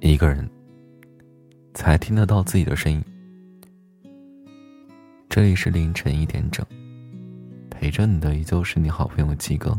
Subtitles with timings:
[0.00, 0.48] 一个人
[1.74, 3.02] 才听得到自己的声音。
[5.28, 6.64] 这里是凌晨一点整，
[7.68, 9.78] 陪着你的依旧是你好朋友鸡哥。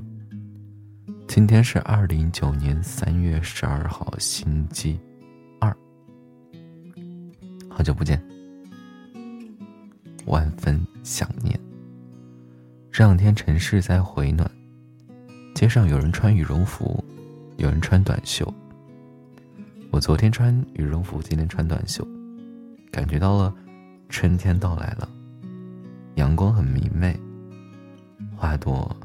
[1.25, 4.99] 今天是二零一九年三月十二号，星期
[5.59, 5.75] 二。
[7.69, 8.21] 好久不见，
[10.25, 11.57] 万分想念。
[12.91, 14.49] 这两天城市在回暖，
[15.55, 17.01] 街上有人穿羽绒服，
[17.55, 18.53] 有人穿短袖。
[19.91, 22.07] 我昨天穿羽绒服，今天穿短袖，
[22.91, 23.53] 感觉到了
[24.07, 25.09] 春天到来了，
[26.15, 27.19] 阳光很明媚，
[28.37, 28.95] 花朵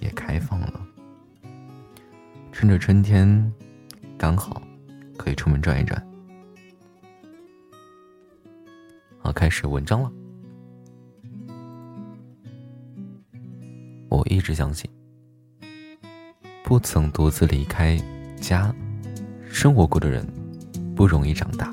[0.00, 0.80] 也开放了。
[2.50, 3.52] 趁着春天，
[4.16, 4.60] 刚好
[5.18, 6.02] 可以出门转一转。
[9.18, 10.10] 好，开始文章了。
[14.08, 14.90] 我一直相信，
[16.64, 18.00] 不曾独自离开
[18.40, 18.74] 家。
[19.52, 20.26] 生活过的人
[20.96, 21.70] 不容易长大，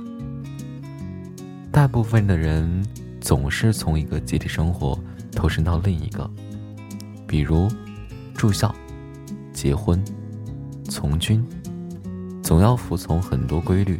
[1.71, 2.85] 大部分的人
[3.21, 4.99] 总是从一个集体生活
[5.31, 6.29] 投身到另一个，
[7.25, 7.69] 比如
[8.35, 8.75] 住校、
[9.53, 10.03] 结婚、
[10.83, 11.43] 从军，
[12.43, 13.97] 总要服从很多规律，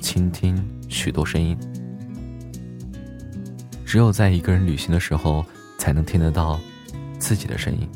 [0.00, 1.56] 倾听许多声音。
[3.84, 5.44] 只有在一个人旅行的时候，
[5.78, 6.60] 才能听得到
[7.18, 7.88] 自己的声音。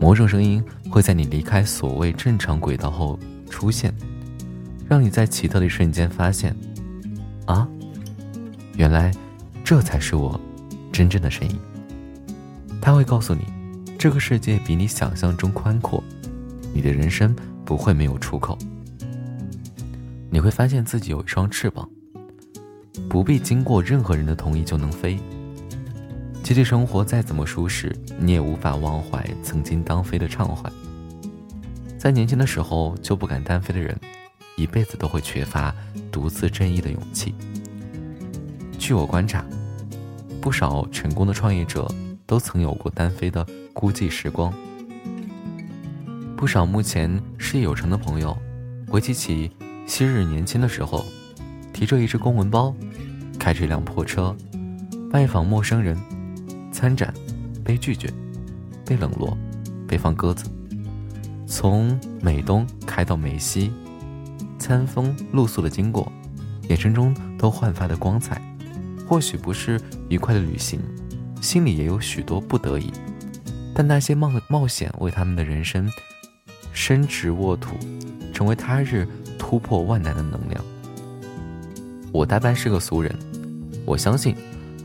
[0.00, 3.18] 某种声音会在你离开所谓正常轨道后。
[3.48, 3.94] 出现，
[4.88, 6.54] 让你在奇特的一瞬间发现，
[7.46, 7.66] 啊，
[8.76, 9.10] 原来
[9.64, 10.38] 这才是我
[10.92, 11.56] 真正的声音。
[12.82, 13.44] 他会告诉你，
[13.96, 16.02] 这个世界比你想象中宽阔，
[16.74, 18.58] 你的人生不会没有出口。
[20.28, 21.88] 你会发现自己有一双翅膀，
[23.08, 25.18] 不必经过任何人的同意就能飞。
[26.46, 30.70] 集体生活再怎么舒适，你也无法忘怀曾经当飞的畅怀。
[31.98, 33.98] 在年轻的时候就不敢单飞的人，
[34.54, 35.74] 一辈子都会缺乏
[36.08, 37.34] 独自正义的勇气。
[38.78, 39.44] 据我观察，
[40.40, 41.92] 不少成功的创业者
[42.26, 44.54] 都曾有过单飞的孤寂时光。
[46.36, 48.38] 不少目前事业有成的朋友，
[48.86, 49.50] 回忆起
[49.84, 51.04] 昔日年轻的时候，
[51.72, 52.72] 提着一只公文包，
[53.36, 54.32] 开着一辆破车，
[55.10, 56.00] 拜访陌生人，
[56.76, 57.10] 参展，
[57.64, 58.12] 被拒绝，
[58.84, 59.34] 被冷落，
[59.88, 60.44] 被放鸽子。
[61.46, 63.72] 从美东开到美西，
[64.58, 66.12] 餐风露宿的经过，
[66.68, 68.42] 眼神中都焕发的光彩。
[69.08, 70.78] 或许不是愉快的旅行，
[71.40, 72.92] 心里也有许多不得已，
[73.74, 75.90] 但那些冒冒险为他们的人生
[76.74, 77.74] 伸直沃土，
[78.34, 79.08] 成为他日
[79.38, 80.62] 突破万难的能量。
[82.12, 83.18] 我大半是个俗人，
[83.86, 84.36] 我相信，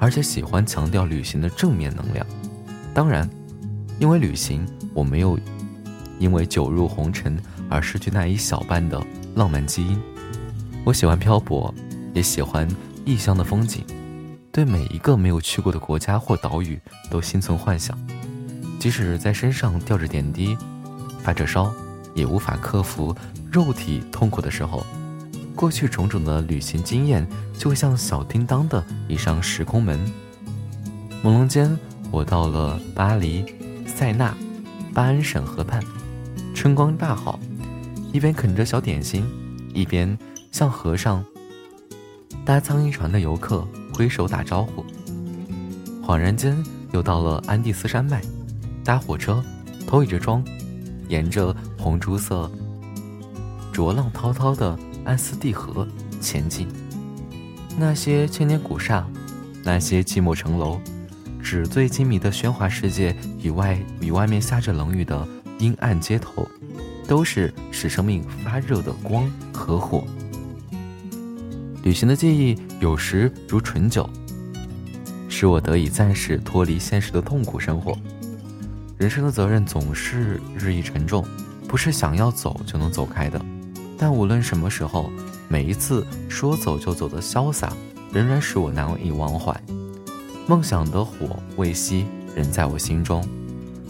[0.01, 2.25] 而且喜欢强调旅行的正面能量。
[2.93, 3.29] 当然，
[3.99, 5.39] 因为旅行，我没有。
[6.19, 7.35] 因为酒入红尘
[7.67, 9.01] 而失去那一小半的
[9.33, 9.99] 浪漫基因。
[10.83, 11.73] 我喜欢漂泊，
[12.13, 12.67] 也喜欢
[13.05, 13.83] 异乡的风景，
[14.51, 16.79] 对每一个没有去过的国家或岛屿
[17.09, 17.97] 都心存幻想。
[18.79, 20.55] 即使在身上吊着点滴，
[21.23, 21.73] 发着烧，
[22.13, 23.15] 也无法克服
[23.51, 24.85] 肉体痛苦的时候，
[25.55, 29.99] 过去种种的旅行经验就像小叮当的一扇时空门。
[31.23, 31.77] 朦胧间，
[32.09, 33.45] 我到了巴黎、
[33.85, 34.35] 塞纳、
[34.93, 35.81] 巴恩省河畔。
[36.55, 37.39] 春光大好，
[38.11, 39.25] 一边啃着小点心，
[39.73, 40.17] 一边
[40.51, 41.23] 向河上
[42.45, 44.83] 搭苍蝇船的游客挥手打招呼。
[46.05, 46.57] 恍然间，
[46.91, 48.21] 又到了安第斯山脉，
[48.83, 49.43] 搭火车，
[49.87, 50.43] 头倚着窗，
[51.07, 52.51] 沿着红朱色、
[53.71, 55.87] 浊浪滔滔的安斯蒂河
[56.19, 56.67] 前进。
[57.77, 59.05] 那些千年古刹，
[59.63, 60.79] 那些寂寞城楼，
[61.41, 65.27] 纸醉金迷的喧哗世界以外与外面下着冷雨的。
[65.59, 66.47] 阴暗街头，
[67.07, 70.03] 都是使生命发热的光和火。
[71.83, 74.09] 旅行的记忆有时如醇酒，
[75.29, 77.95] 使我得以暂时脱离现实的痛苦生活。
[78.97, 81.23] 人生的责任总是日益沉重，
[81.67, 83.39] 不是想要走就能走开的。
[84.01, 85.11] 但无论什么时候，
[85.47, 87.71] 每一次说走就走的潇洒，
[88.11, 89.55] 仍然使我难以忘怀。
[90.47, 92.03] 梦想的火未熄，
[92.35, 93.23] 仍在我心中。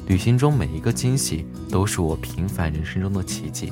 [0.08, 3.72] 旅行中每一个惊喜都是我平凡人生中的奇迹。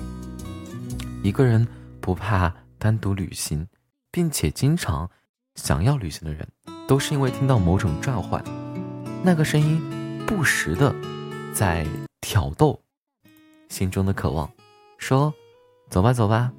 [1.22, 1.68] 一个人
[2.00, 3.68] 不怕单独旅行，
[4.10, 5.12] 并且经常
[5.56, 6.48] 想要旅行的人，
[6.88, 8.42] 都是因为听到某种召唤，
[9.22, 9.78] 那个声音
[10.26, 10.96] 不时的
[11.54, 11.86] 在
[12.22, 12.80] 挑逗
[13.68, 14.50] 心中的渴望，
[14.98, 15.34] 说
[15.90, 16.52] ：“走吧，走吧，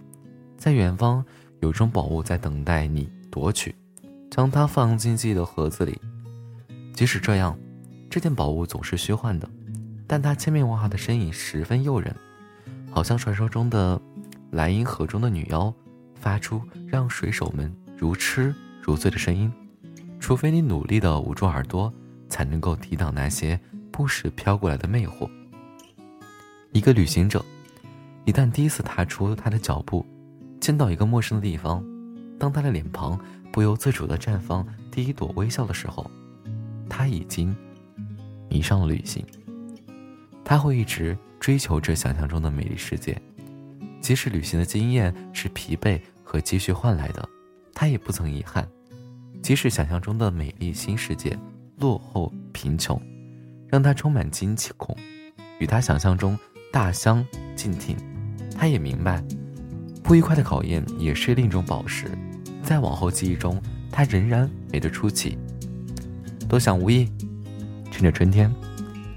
[0.56, 1.24] 在远方
[1.60, 3.74] 有种宝物在等待你夺取，
[4.30, 6.00] 将它放进自己的盒子里。
[6.92, 7.56] 即使这样，
[8.10, 9.48] 这件宝物总是虚幻的。”
[10.08, 12.12] 但它千变万化的身影十分诱人，
[12.90, 14.00] 好像传说中的
[14.50, 15.72] 莱茵河中的女妖，
[16.16, 18.52] 发出让水手们如痴
[18.82, 19.52] 如醉的声音，
[20.18, 21.94] 除非你努力的捂住耳朵，
[22.28, 23.60] 才能够抵挡那些
[23.92, 25.30] 不时飘过来的魅惑。
[26.72, 27.44] 一个旅行者，
[28.24, 30.04] 一旦第一次踏出他的脚步，
[30.60, 31.84] 见到一个陌生的地方，
[32.38, 33.18] 当他的脸庞
[33.50, 36.08] 不由自主的绽放第一朵微笑的时候，
[36.88, 37.54] 他已经
[38.48, 39.24] 迷上了旅行。
[40.44, 43.20] 他会一直追求着想象中的美丽世界。
[44.00, 47.28] 即使旅行的经验是疲惫和积蓄换来的，
[47.74, 48.66] 他也不曾遗憾。
[49.42, 51.38] 即使想象中的美丽新世界
[51.78, 53.00] 落后贫穷，
[53.68, 54.96] 让他充满惊奇恐，
[55.58, 56.38] 与他想象中
[56.72, 57.24] 大相
[57.54, 57.96] 径庭，
[58.60, 59.24] 他也明白，
[60.02, 62.10] 不愉快的考验也是另一种宝石。
[62.62, 63.58] 在往后记忆中，
[63.90, 65.38] 他仍然没得出奇。
[66.46, 67.08] 多想无益，
[67.90, 68.54] 趁着春天，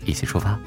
[0.06, 0.58] 一起出发。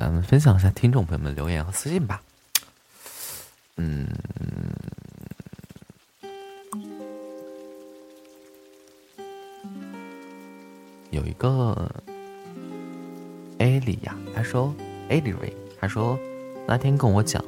[0.00, 2.22] 咱们分享一下听众朋友们留言和私信吧。
[3.76, 4.08] 嗯，
[11.10, 11.94] 有一个
[13.58, 14.74] 艾莉呀，他说
[15.10, 16.18] 艾莉瑞，他说
[16.66, 17.44] 那天跟我讲，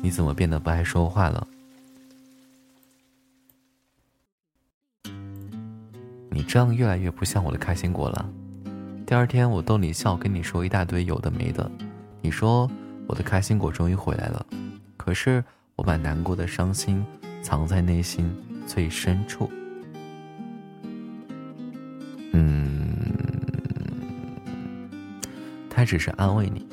[0.00, 1.44] 你怎么变得不爱说话了？
[6.30, 8.30] 你这样越来越不像我的开心果了。
[9.14, 11.70] 第二天我逗你笑，跟你说一大堆有的没的。
[12.20, 12.68] 你说
[13.06, 14.44] 我的开心果终于回来了，
[14.96, 15.44] 可是
[15.76, 17.06] 我把难过的伤心
[17.40, 18.28] 藏在内心
[18.66, 19.48] 最深处。
[22.32, 22.92] 嗯，
[25.70, 26.66] 他只是安慰你，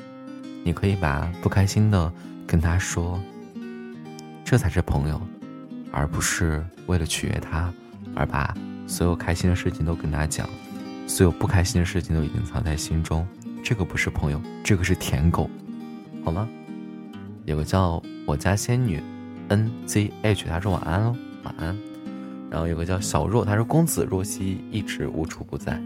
[0.64, 2.12] 你可以把不开心的
[2.44, 3.22] 跟他说，
[4.44, 5.22] 这才是朋友，
[5.92, 7.72] 而不是为了取悦他
[8.16, 8.52] 而把
[8.88, 10.50] 所有开心的事情都跟他讲。
[11.12, 13.28] 所有不开心的事情都已经藏在心中，
[13.62, 15.48] 这个不是朋友，这个是舔狗，
[16.24, 16.48] 好吗？
[17.44, 18.98] 有个叫我家仙女
[19.48, 21.14] ，N Z H，他说晚安喽，
[21.44, 21.78] 晚安。
[22.50, 25.78] 然后有个叫小若，他说公子若曦一直无处不在，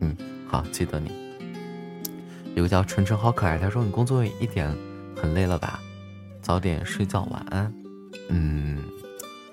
[0.00, 0.16] 嗯，
[0.48, 1.12] 好，记得你。
[2.56, 4.68] 有个叫纯纯好可爱，他说你工作一点
[5.14, 5.78] 很累了吧？
[6.42, 7.72] 早点睡觉，晚安。
[8.28, 8.78] 嗯，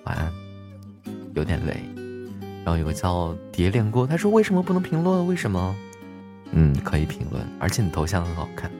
[0.05, 0.33] 晚安，
[1.35, 1.92] 有点累。
[2.65, 5.27] 然后有个叫蝶恋过，他说为什么不能评论？
[5.27, 5.75] 为什么？
[6.51, 8.71] 嗯，可以评论，而且你头像很好看。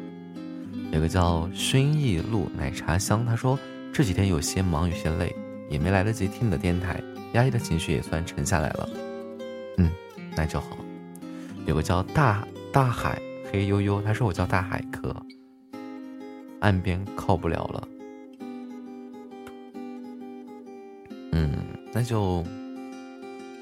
[0.92, 3.58] 有个叫薰衣露奶茶香，他说
[3.92, 5.36] 这几天有些忙，有些累，
[5.70, 7.02] 也没来得及听你的电台，
[7.34, 8.90] 压抑的情绪也算沉下来了。
[9.78, 9.90] 嗯，
[10.36, 10.78] 那就好。
[11.66, 13.20] 有个叫大大海
[13.52, 15.16] 黑悠悠，他说我叫大海哥，
[16.60, 17.88] 岸边靠不了了。
[21.32, 21.52] 嗯，
[21.92, 22.46] 那就。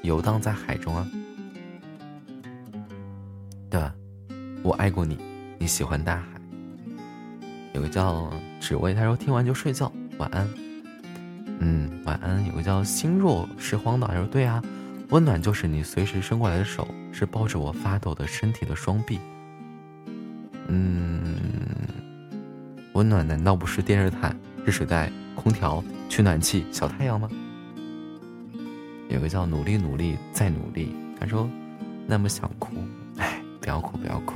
[0.02, 1.06] 游荡在海中啊，
[3.70, 3.94] 对吧？
[4.62, 5.16] 我爱过你，
[5.58, 6.24] 你喜欢大海。
[7.72, 10.48] 有个叫只为他说听完就睡觉，晚安。
[11.60, 12.44] 嗯，晚安。
[12.46, 14.62] 有个叫心若是荒岛，他说对啊，
[15.10, 19.20] 温暖就是你随时伸过来的手，是抱着我发抖的身体的双臂。
[20.66, 21.36] 嗯，
[22.94, 27.28] 温暖难道不是电热毯、热水袋、空调、取暖器、小太阳吗？
[29.12, 30.88] 有个叫努力努力再努力，
[31.20, 31.46] 他说
[32.06, 32.70] 那么想哭，
[33.18, 34.32] 哎，不要哭不要哭，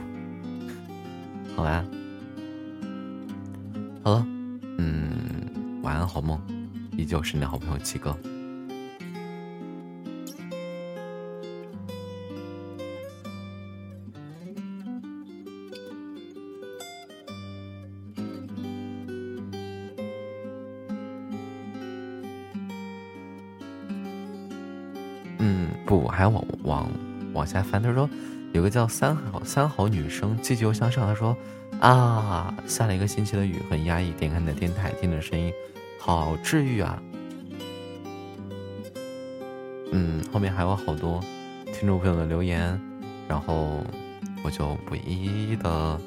[1.56, 1.82] 好吧，
[4.04, 4.26] 好了，
[4.76, 6.38] 嗯，晚安好梦，
[6.96, 8.14] 依旧是你的好朋友七哥。
[25.86, 26.90] 不，还往往
[27.32, 27.80] 往下翻。
[27.80, 28.10] 他说，
[28.52, 31.06] 有个叫三好三好女生积极向上。
[31.06, 31.36] 他说，
[31.80, 34.10] 啊，下了一个星期的雨，很压抑。
[34.12, 35.52] 点开你的电台，听的声音，
[36.00, 37.00] 好治愈啊。
[39.92, 41.22] 嗯，后面还有好多
[41.72, 42.78] 听众朋友的留言，
[43.28, 43.84] 然后
[44.42, 46.00] 我就不一一的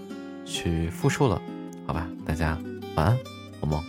[0.46, 1.42] 去复述了，
[1.88, 2.06] 好吧？
[2.26, 2.58] 大家
[2.96, 3.18] 晚安，
[3.62, 3.82] 好梦。